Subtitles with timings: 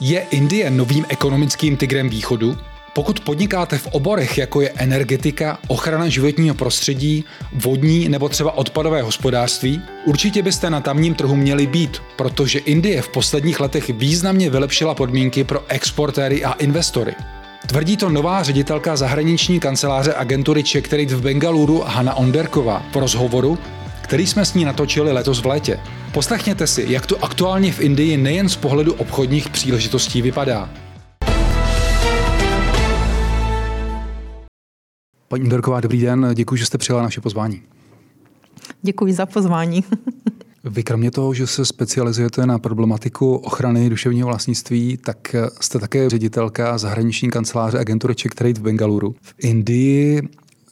[0.00, 2.56] Je Indie novým ekonomickým tigrem východu?
[2.94, 9.82] Pokud podnikáte v oborech, jako je energetika, ochrana životního prostředí, vodní nebo třeba odpadové hospodářství,
[10.04, 15.44] určitě byste na tamním trhu měli být, protože Indie v posledních letech významně vylepšila podmínky
[15.44, 17.14] pro exportéry a investory.
[17.66, 23.58] Tvrdí to nová ředitelka zahraniční kanceláře agentury Czech Trade v Bengaluru Hanna Onderková po rozhovoru,
[24.04, 25.80] který jsme s ní natočili letos v létě.
[26.12, 30.70] Poslechněte si, jak to aktuálně v Indii nejen z pohledu obchodních příležitostí vypadá.
[35.28, 37.62] Paní Underková, dobrý den, děkuji, že jste přijala naše pozvání.
[38.82, 39.84] Děkuji za pozvání.
[40.64, 46.78] Vy kromě toho, že se specializujete na problematiku ochrany duševního vlastnictví, tak jste také ředitelka
[46.78, 49.14] zahraniční kanceláře agentury Czech Trade v Bengaluru.
[49.22, 50.22] V Indii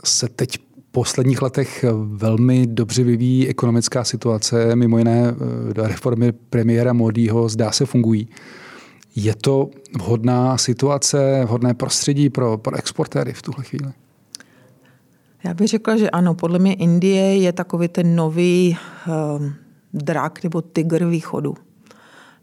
[0.05, 0.59] se teď
[0.93, 5.35] posledních letech velmi dobře vyvíjí ekonomická situace, mimo jiné
[5.73, 8.29] do reformy premiéra Modího zdá se fungují.
[9.17, 13.93] Je to vhodná situace, vhodné prostředí pro, pro exportéry v tuhle chvíli?
[15.45, 16.35] Já bych řekla, že ano.
[16.35, 18.77] Podle mě Indie je takový ten nový
[19.39, 19.55] um,
[19.95, 21.55] drak nebo tygr východu.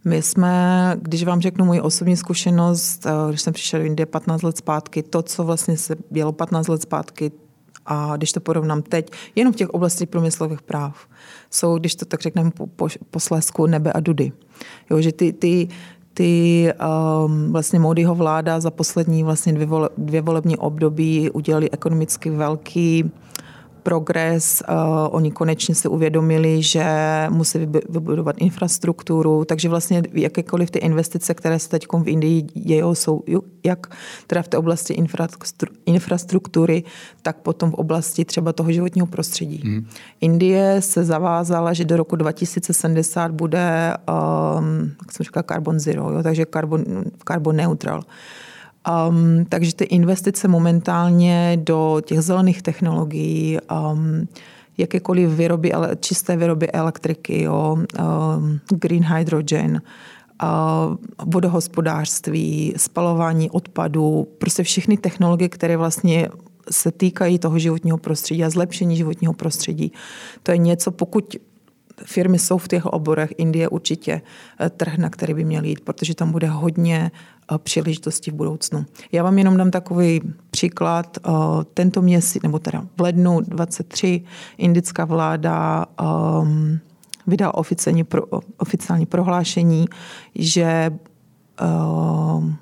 [0.06, 4.42] My jsme, když vám řeknu moji osobní zkušenost, eh, když jsem přišel do Indie 15
[4.42, 7.32] let zpátky, to, co vlastně se dělo 15 let zpátky,
[7.90, 11.08] a když to porovnám teď, jenom v těch oblastech průmyslových práv,
[11.52, 14.32] jsou, když to tak řekneme po, po, po Slesku, nebe a dudy.
[14.90, 15.68] Jo, že ty, ty,
[16.14, 16.74] ty
[17.26, 23.12] um, vlastně Modiho vláda za poslední vlastně dvě, vole, dvě volební období udělali ekonomicky velký
[23.84, 24.64] progres.
[24.70, 24.76] Uh,
[25.12, 26.86] oni konečně si uvědomili, že
[27.30, 33.24] musí vybudovat infrastrukturu, takže vlastně jakékoliv ty investice, které se teď v Indii dějou, jsou
[33.64, 33.88] jak
[34.28, 34.96] teda v té oblasti
[35.86, 36.84] infrastruktury,
[37.22, 39.62] tak potom v oblasti třeba toho životního prostředí.
[39.64, 39.88] Hmm.
[40.22, 43.94] Indie se zavázala, že do roku 2070 bude,
[44.58, 46.84] um, jak jsem říkala, carbon zero, jo, takže carbon,
[47.28, 48.04] carbon neutral.
[48.90, 53.58] Um, takže ty investice momentálně do těch zelených technologií,
[53.92, 54.28] um,
[54.78, 59.82] jakékoliv výroby, čisté výroby elektriky, jo, um, green hydrogen,
[60.44, 66.28] uh, vodohospodářství, spalování odpadů, prostě všechny technologie, které vlastně
[66.72, 69.92] se týkají toho životního prostředí a zlepšení životního prostředí.
[70.44, 71.36] To je něco, pokud
[72.06, 74.22] firmy jsou v těch oborech, Indie určitě
[74.60, 77.12] eh, trh, na který by měl jít, protože tam bude hodně
[77.52, 78.86] eh, příležitostí v budoucnu.
[79.12, 80.22] Já vám jenom dám takový
[80.52, 81.18] příklad.
[81.18, 81.32] Eh,
[81.74, 84.22] tento měsíc, nebo teda v lednu 23,
[84.58, 85.86] indická vláda
[86.42, 86.80] um,
[87.28, 88.24] vydala oficiální, pro,
[88.58, 89.86] oficiální prohlášení,
[90.36, 90.92] že
[91.62, 92.58] um,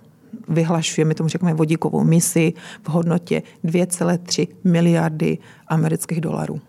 [0.48, 5.38] vyhlašuje, my tomu řekneme vodíkovou misi v hodnotě 2,3 miliardy
[5.68, 6.62] amerických dolarů.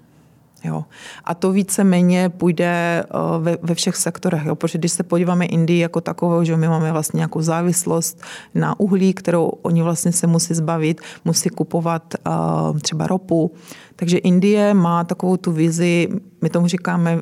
[0.64, 0.84] Jo.
[1.24, 3.04] A to víceméně půjde eh,
[3.38, 4.54] ve, ve všech sektorech, jo.
[4.54, 8.22] protože když se podíváme Indii jako takovou, že my máme vlastně nějakou závislost
[8.54, 13.52] na uhlí, kterou oni vlastně se musí zbavit, musí kupovat uh, třeba ropu.
[13.96, 16.08] Takže Indie má takovou tu vizi,
[16.42, 17.20] my tomu říkáme,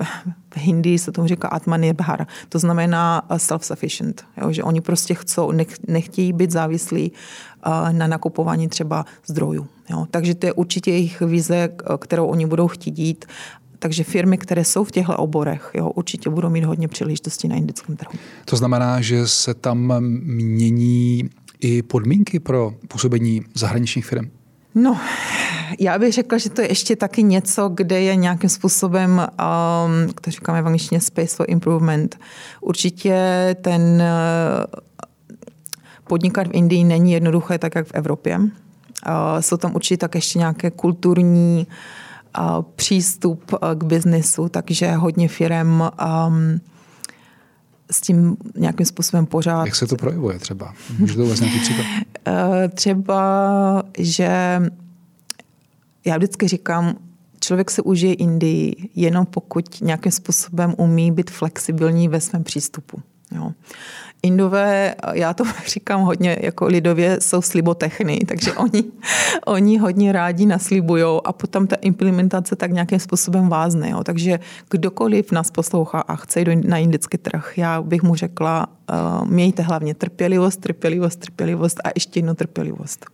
[0.54, 5.52] v Hindi se tomu říká Atmanirbhar, to znamená eh, self-sufficient, jo, že oni prostě chcou,
[5.52, 7.12] nech, nechtějí být závislí
[7.66, 9.66] uh, na nakupování třeba zdrojů.
[9.90, 10.06] Jo.
[10.10, 11.68] Takže to je určitě jejich vize,
[11.98, 13.24] kterou oni budou chtít jít.
[13.78, 17.96] Takže firmy, které jsou v těchto oborech, jo, určitě budou mít hodně příležitostí na indickém
[17.96, 18.12] trhu.
[18.44, 24.30] To znamená, že se tam mění i podmínky pro působení zahraničních firm?
[24.74, 25.00] No,
[25.78, 30.30] já bych řekla, že to je ještě taky něco, kde je nějakým způsobem, um, to
[30.30, 32.18] říkáme v angličtině space for improvement.
[32.60, 33.16] Určitě
[33.60, 34.80] ten uh,
[36.04, 38.40] podnikat v Indii není jednoduché tak, jak v Evropě.
[39.40, 41.66] Jsou tam určitě tak ještě nějaké kulturní
[42.76, 46.60] přístup k biznesu, takže hodně firm um,
[47.90, 49.64] s tím nějakým způsobem pořád.
[49.64, 50.74] Jak se to projevuje třeba?
[50.98, 51.86] Můžete uvést nějaký příklad?
[52.74, 54.60] třeba, že
[56.06, 56.96] já vždycky říkám,
[57.40, 63.02] člověk se užije Indii jenom pokud nějakým způsobem umí být flexibilní ve svém přístupu.
[63.32, 63.52] Jo.
[64.22, 68.84] Indové, já to říkám hodně jako lidově, jsou slibotechny, takže oni,
[69.46, 73.90] oni hodně rádi naslibujou a potom ta implementace tak nějakým způsobem vázne.
[73.90, 74.04] Jo.
[74.04, 74.40] Takže
[74.70, 79.62] kdokoliv nás poslouchá a chce jít na indický trh, já bych mu řekla, uh, mějte
[79.62, 83.06] hlavně trpělivost, trpělivost, trpělivost a ještě jednu trpělivost.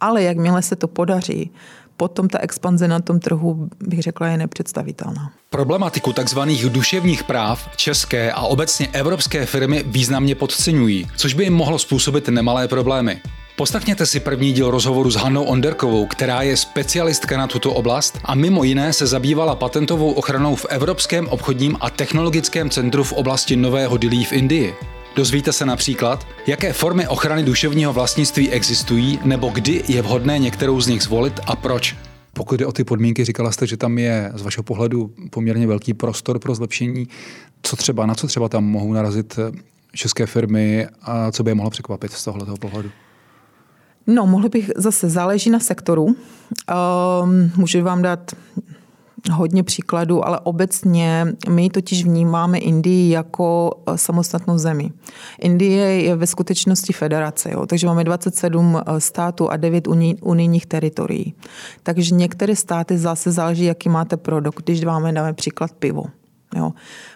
[0.00, 1.50] Ale jakmile se to podaří,
[1.96, 5.32] potom ta expanze na tom trhu, bych řekla, je nepředstavitelná.
[5.50, 6.40] Problematiku tzv.
[6.68, 12.68] duševních práv české a obecně evropské firmy významně podceňují, což by jim mohlo způsobit nemalé
[12.68, 13.20] problémy.
[13.56, 18.34] Poslechněte si první díl rozhovoru s Hannou Onderkovou, která je specialistka na tuto oblast a
[18.34, 23.96] mimo jiné se zabývala patentovou ochranou v Evropském obchodním a technologickém centru v oblasti Nového
[23.96, 24.74] Dilí v Indii.
[25.16, 30.86] Dozvíte se například, jaké formy ochrany duševního vlastnictví existují nebo kdy je vhodné některou z
[30.86, 31.96] nich zvolit a proč.
[32.32, 35.94] Pokud jde o ty podmínky, říkala jste, že tam je z vašeho pohledu poměrně velký
[35.94, 37.08] prostor pro zlepšení.
[37.62, 39.58] Co třeba, na co třeba tam mohou narazit eh,
[39.92, 42.90] české firmy a co by je mohlo překvapit z tohoto pohledu?
[44.06, 46.04] No, mohli bych zase, záleží na sektoru.
[46.04, 46.16] Um,
[47.56, 48.32] můžu vám dát
[49.32, 54.90] hodně příkladů, ale obecně my totiž vnímáme Indii jako eh, samostatnou zemi.
[55.38, 57.66] Indie je ve skutečnosti federace, jo?
[57.66, 59.88] takže máme 27 eh, států a 9
[60.22, 61.34] unijních teritorií.
[61.82, 64.64] Takže některé státy zase záleží, jaký máte produkt.
[64.64, 66.04] Když máme, dáme příklad pivo.
[66.54, 66.72] Jo.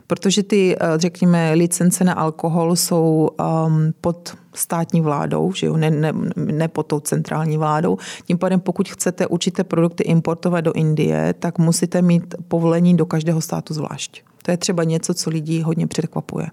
[0.07, 5.91] Protože ty, eh, řekněme, licence na alkohol jsou um, pod státní vládou, že jo, ne,
[5.91, 7.97] ne, ne pod tou centrální vládou.
[8.25, 13.41] Tím pádem, pokud chcete určité produkty importovat do Indie, tak musíte mít povolení do každého
[13.41, 14.23] státu zvlášť.
[14.43, 16.47] To je třeba něco, co lidi hodně překvapuje.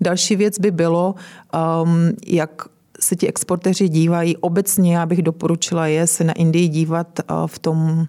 [0.00, 1.14] Další věc by bylo,
[1.82, 2.50] um, jak
[3.00, 4.36] se ti exportéři dívají.
[4.36, 8.06] Obecně já bych doporučila je se na Indii dívat uh, v tom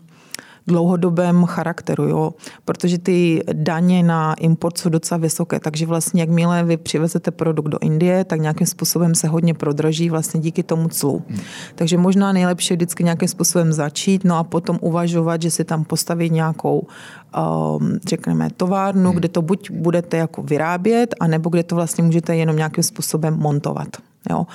[0.67, 2.33] dlouhodobém charakteru, jo?
[2.65, 7.77] protože ty daně na import jsou docela vysoké, takže vlastně jakmile vy přivezete produkt do
[7.81, 11.21] Indie, tak nějakým způsobem se hodně prodraží vlastně díky tomu clu.
[11.29, 11.39] Hmm.
[11.75, 16.29] Takže možná nejlepší vždycky nějakým způsobem začít, no a potom uvažovat, že si tam postaví
[16.29, 19.19] nějakou um, řekneme, továrnu, hmm.
[19.19, 23.87] kde to buď budete jako vyrábět, anebo kde to vlastně můžete jenom nějakým způsobem montovat.
[24.29, 24.45] Jo.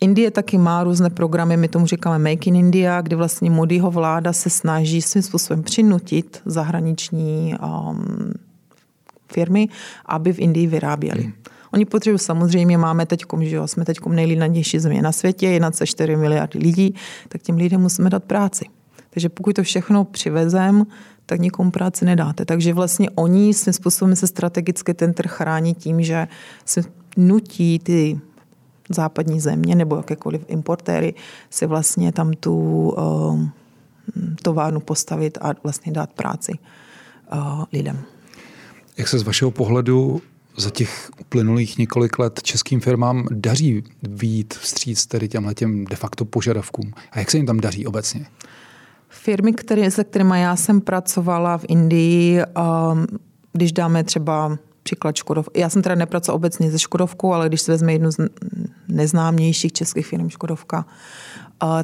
[0.00, 4.32] Indie taky má různé programy, my tomu říkáme Make in India, kde vlastně Modiho vláda
[4.32, 8.32] se snaží svým způsobem přinutit zahraniční um,
[9.32, 9.68] firmy,
[10.06, 11.22] aby v Indii vyráběli.
[11.22, 11.32] Hmm.
[11.72, 16.58] Oni potřebují samozřejmě, máme teď, že jo, jsme teď nejlidnadější země na světě, 1,4 miliardy
[16.58, 16.94] lidí,
[17.28, 18.64] tak těm lidem musíme dát práci.
[19.10, 20.86] Takže pokud to všechno přivezem,
[21.26, 22.44] tak nikomu práci nedáte.
[22.44, 26.28] Takže vlastně oni svým způsobem se strategicky ten trh chrání tím, že
[26.64, 26.82] se
[27.16, 28.20] nutí ty
[28.88, 31.14] západní země nebo jakékoliv importéry
[31.50, 32.54] si vlastně tam tu
[32.88, 33.40] uh,
[34.42, 36.52] továrnu postavit a vlastně dát práci
[37.32, 37.98] uh, lidem.
[38.96, 40.22] Jak se z vašeho pohledu
[40.56, 46.24] za těch uplynulých několik let českým firmám daří výjít vstříc tedy těmhle těm de facto
[46.24, 46.92] požadavkům?
[47.12, 48.26] A jak se jim tam daří obecně?
[49.08, 53.06] Firmy, které, se kterými já jsem pracovala v Indii, um,
[53.52, 54.58] když dáme třeba
[54.88, 55.48] příklad Škodov.
[55.56, 58.16] Já jsem teda nepracovala obecně se Škodovkou, ale když se vezme jednu z
[58.88, 60.86] neznámějších českých firm Škodovka,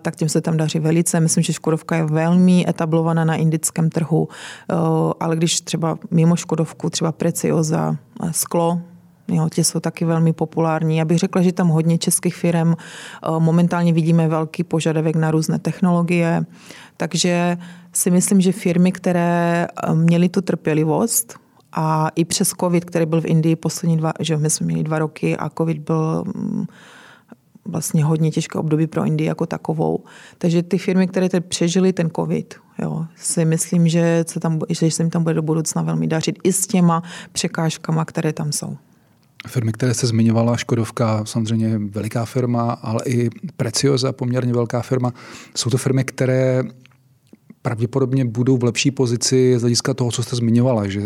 [0.01, 1.21] tak tím se tam daří velice.
[1.21, 4.29] Myslím, že Škodovka je velmi etablovaná na indickém trhu,
[5.21, 7.97] ale když třeba mimo Škodovku, třeba Precioza,
[8.31, 8.81] sklo,
[9.29, 10.97] Jo, tě jsou taky velmi populární.
[10.97, 12.75] Já bych řekla, že tam hodně českých firm.
[13.39, 16.45] Momentálně vidíme velký požadavek na různé technologie,
[16.97, 17.57] takže
[17.93, 21.44] si myslím, že firmy, které měly tu trpělivost,
[21.75, 24.99] a i přes COVID, který byl v Indii poslední dva, že my jsme měli dva
[24.99, 26.67] roky a COVID byl mm,
[27.65, 30.05] vlastně hodně těžké období pro Indii jako takovou.
[30.39, 34.91] Takže ty firmy, které teď přežily ten COVID, jo, si myslím, že se, tam, že
[34.91, 38.77] se jim tam bude do budoucna velmi dařit i s těma překážkama, které tam jsou.
[39.47, 45.13] Firmy, které se zmiňovala, Škodovka, samozřejmě veliká firma, ale i Preciosa, poměrně velká firma.
[45.57, 46.63] Jsou to firmy, které
[47.65, 51.01] pravděpodobně budou v lepší pozici z hlediska toho, co jste zmiňovala, že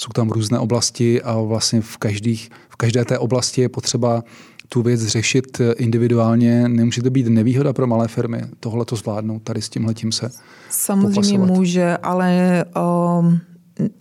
[0.00, 4.24] jsou tam různé oblasti a vlastně v, každých, v každé té oblasti je potřeba
[4.68, 6.68] tu věc řešit individuálně.
[6.68, 10.30] Nemůže to být nevýhoda pro malé firmy tohle to zvládnout, tady s tímhle tím se
[10.70, 11.58] Samozřejmě popasovat.
[11.58, 12.64] může, ale
[13.20, 13.40] um,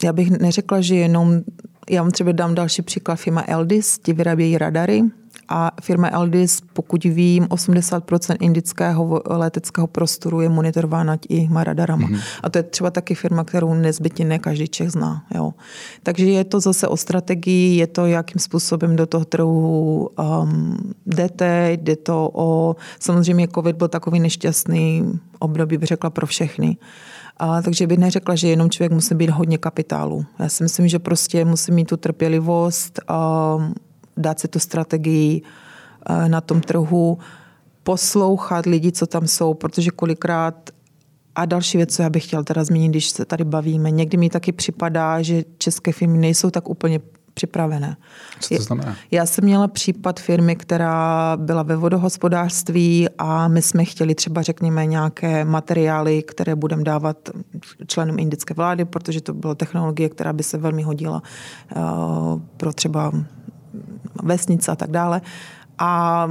[0.03, 1.41] já bych neřekla, že jenom
[1.89, 3.15] já vám třeba dám další příklad.
[3.15, 5.03] Firma Eldis, ti vyrábějí radary,
[5.49, 12.07] a firma Eldis, pokud vím, 80% indického leteckého prostoru je monitorována těma radarama.
[12.07, 12.21] Mm-hmm.
[12.43, 15.25] A to je třeba taky firma, kterou nezbytně ne každý Čech zná.
[15.35, 15.53] Jo.
[16.03, 21.69] Takže je to zase o strategii, je to, jakým způsobem do toho trhu um, jdete,
[21.71, 22.75] jde to o...
[22.99, 26.77] Samozřejmě COVID byl takový nešťastný období, bych řekla, pro všechny.
[27.37, 30.25] A, takže bych neřekla, že jenom člověk musí být hodně kapitálu.
[30.39, 33.57] Já si myslím, že prostě musí mít tu trpělivost, a
[34.17, 35.41] dát si tu strategii
[36.09, 37.17] eh, na tom trhu,
[37.83, 40.69] poslouchat lidi, co tam jsou, protože kolikrát
[41.35, 44.29] a další věc, co já bych chtěl teda zmínit, když se tady bavíme, někdy mi
[44.29, 46.99] taky připadá, že české firmy nejsou tak úplně
[47.37, 47.97] připravené.
[48.39, 48.95] Co to znamená?
[49.11, 54.85] Já jsem měla případ firmy, která byla ve vodohospodářství a my jsme chtěli třeba, řekněme,
[54.85, 57.29] nějaké materiály, které budeme dávat
[57.87, 61.21] členům indické vlády, protože to byla technologie, která by se velmi hodila
[61.75, 63.11] uh, pro třeba
[64.23, 65.21] vesnice a tak dále.
[65.77, 66.27] A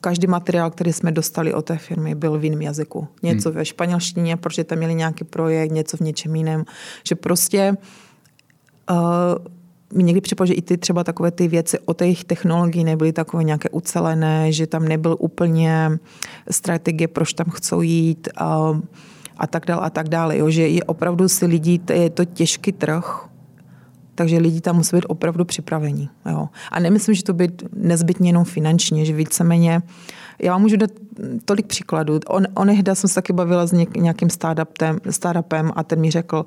[0.00, 3.08] každý materiál, který jsme dostali od té firmy, byl v jiném jazyku.
[3.22, 3.58] Něco hmm.
[3.58, 6.64] ve španělštině, protože tam měli nějaký projekt, něco v něčem jiném.
[7.08, 7.76] Že prostě
[8.90, 8.96] uh,
[9.94, 13.44] mi někdy připadá, že i ty třeba takové ty věci o těch technologií nebyly takové
[13.44, 15.90] nějaké ucelené, že tam nebyl úplně
[16.50, 18.80] strategie, proč tam chcou jít a,
[19.36, 20.38] a tak dále a tak dále.
[20.38, 20.50] Jo.
[20.50, 23.29] Že je opravdu si lidí, je to těžký trh,
[24.14, 26.10] takže lidi tam musí být opravdu připravení.
[26.30, 26.48] Jo.
[26.72, 29.82] A nemyslím, že to být nezbytně jenom finančně, že víceméně,
[30.42, 30.90] já vám můžu dát
[31.44, 32.20] tolik příkladů.
[32.28, 36.44] On, onehda jsem se taky bavila s nějakým startupem, startupem a ten mi řekl,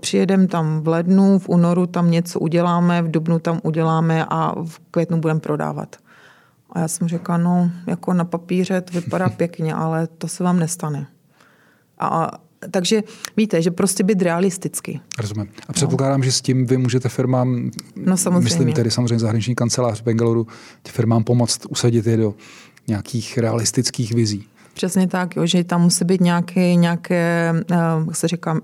[0.00, 4.80] přijedem tam v lednu, v únoru tam něco uděláme, v dubnu tam uděláme a v
[4.90, 5.96] květnu budeme prodávat.
[6.72, 10.58] A já jsem řekla, no, jako na papíře to vypadá pěkně, ale to se vám
[10.58, 11.06] nestane.
[11.98, 12.30] A,
[12.70, 13.02] takže
[13.36, 15.00] víte, že prostě být realisticky.
[15.18, 15.48] Rozumím.
[15.68, 16.24] A předpokládám, no.
[16.24, 18.44] že s tím vy můžete firmám, no, samozřejmě.
[18.44, 20.40] myslím tedy samozřejmě zahraniční kancelář v Bangalore,
[20.88, 22.34] firmám pomoct usadit je do
[22.88, 24.44] nějakých realistických vizí.
[24.74, 28.60] Přesně tak, jo, že tam musí být nějaké, nějaké eh, jak se říká,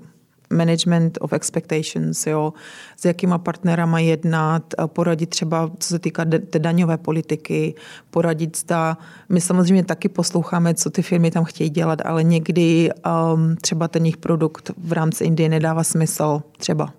[0.52, 2.52] management of expectations, jo,
[2.97, 7.75] s jakýma partnerama jednat, poradit třeba, co se týká té daňové politiky,
[8.11, 12.90] poradit zda, my samozřejmě taky posloucháme, co ty firmy tam chtějí dělat, ale někdy
[13.35, 16.94] um, třeba ten jejich produkt v rámci Indie nedává smysl, třeba.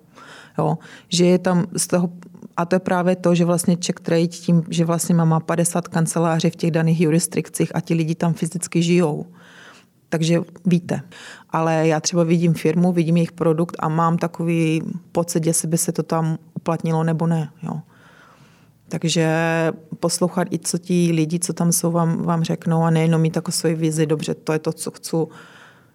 [0.58, 2.10] Jo, že je tam z toho,
[2.56, 6.50] a to je právě to, že vlastně Czech Trade tím, že vlastně má 50 kanceláří
[6.50, 9.26] v těch daných jurisdikcích a ti lidi tam fyzicky žijou
[10.14, 11.02] takže víte.
[11.50, 15.92] Ale já třeba vidím firmu, vidím jejich produkt a mám takový pocit, jestli by se
[15.92, 17.50] to tam uplatnilo nebo ne.
[17.62, 17.80] Jo.
[18.88, 19.26] Takže
[20.00, 23.52] poslouchat i co ti lidi, co tam jsou, vám, vám řeknou a nejenom mít takovou
[23.52, 25.16] svoji vizi, dobře, to je to, co chci.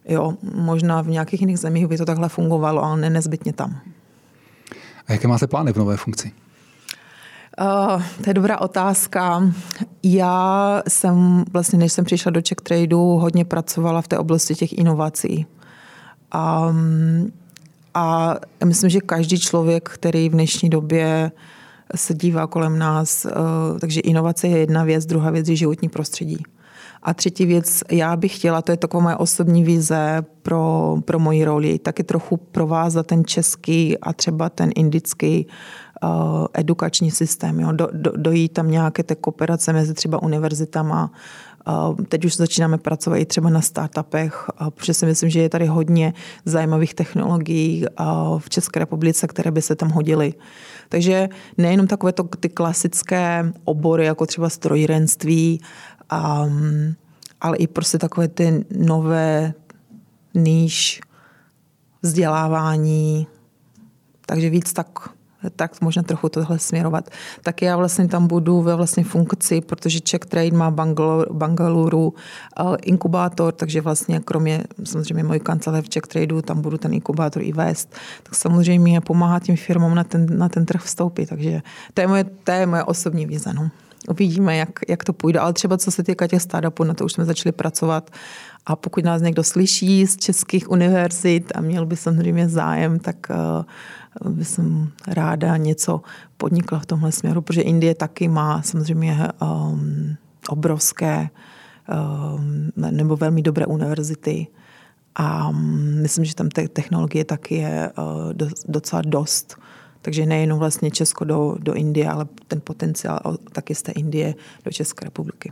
[0.05, 3.79] Jo, možná v nějakých jiných zemích by to takhle fungovalo, ale ne nezbytně tam.
[5.07, 6.31] A jaké máte plány v nové funkci?
[7.61, 9.51] Uh, to je dobrá otázka.
[10.03, 14.77] Já jsem vlastně, než jsem přišla do Czech Tradeu, hodně pracovala v té oblasti těch
[14.77, 15.45] inovací.
[16.69, 17.31] Um,
[17.93, 18.35] a
[18.65, 21.31] myslím, že každý člověk, který v dnešní době
[21.95, 26.43] se dívá kolem nás, uh, takže inovace je jedna věc, druhá věc je životní prostředí.
[27.03, 31.46] A třetí věc, já bych chtěla, to je taková moje osobní vize pro, pro moji
[31.46, 35.48] roli, taky trochu provázat ten český a třeba ten indický
[36.03, 36.10] uh,
[36.53, 37.60] edukační systém.
[37.60, 37.72] Jo.
[37.72, 41.12] Do, do, dojít tam nějaké té kooperace mezi třeba univerzitama,
[41.68, 45.50] uh, Teď už začínáme pracovat i třeba na startupech, uh, protože si myslím, že je
[45.50, 46.13] tady hodně
[46.46, 47.86] zajímavých technologií
[48.38, 50.34] v České republice, které by se tam hodily.
[50.89, 55.62] Takže nejenom takové to, ty klasické obory, jako třeba strojírenství,
[56.11, 56.95] um,
[57.41, 59.53] ale i prostě takové ty nové
[60.33, 61.01] níž
[62.01, 63.27] vzdělávání,
[64.25, 65.09] takže víc tak
[65.55, 67.10] tak možná trochu tohle směrovat.
[67.43, 72.75] Tak já vlastně tam budu ve vlastně funkci, protože Czech Trade má Bangalore, Bangaluru uh,
[72.81, 77.51] inkubátor, takže vlastně kromě samozřejmě mojí kanceláře v Czech Tradeu, tam budu ten inkubátor i
[77.51, 81.29] vést, tak samozřejmě pomáhat tím firmám na ten, na ten trh vstoupit.
[81.29, 81.62] Takže
[81.93, 83.53] to je moje, to je moje osobní vize.
[83.53, 83.69] No.
[84.10, 85.39] Uvidíme, jak, jak to půjde.
[85.39, 88.12] Ale třeba co se týká těch startupů, na to už jsme začali pracovat.
[88.69, 93.27] A pokud nás někdo slyší z českých univerzit a měl by samozřejmě zájem, tak
[94.25, 94.59] uh, bych
[95.07, 96.01] ráda něco
[96.38, 100.15] podnikla v tomhle směru, protože Indie taky má samozřejmě um,
[100.49, 101.29] obrovské
[102.38, 104.47] um, nebo velmi dobré univerzity
[105.15, 109.57] a um, myslím, že tam te- technologie taky je uh, do, docela dost.
[110.01, 113.19] Takže nejenom vlastně Česko do, do Indie, ale ten potenciál
[113.51, 114.35] taky z té Indie
[114.65, 115.51] do České republiky.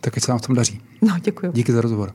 [0.00, 0.80] Tak se nám v tom daří.
[1.02, 1.52] No, děkuji.
[1.52, 2.14] Díky za rozhovor.